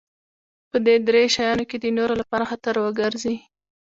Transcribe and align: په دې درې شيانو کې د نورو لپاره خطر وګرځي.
په 0.69 0.77
دې 0.85 0.95
درې 1.07 1.23
شيانو 1.35 1.63
کې 1.69 1.77
د 1.79 1.85
نورو 1.97 2.13
لپاره 2.21 2.49
خطر 2.51 2.75
وګرځي. 2.83 3.35